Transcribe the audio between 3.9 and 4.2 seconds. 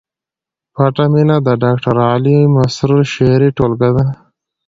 ده